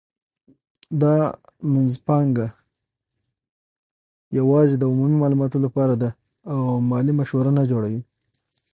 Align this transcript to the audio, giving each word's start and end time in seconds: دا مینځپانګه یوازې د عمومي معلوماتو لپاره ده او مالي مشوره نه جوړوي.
دا 1.01 1.15
مینځپانګه 1.71 2.47
یوازې 4.39 4.75
د 4.77 4.83
عمومي 4.91 5.15
معلوماتو 5.21 5.57
لپاره 5.65 5.93
ده 6.01 6.09
او 6.53 6.61
مالي 6.89 7.13
مشوره 7.19 7.51
نه 7.57 7.63
جوړوي. 7.71 8.01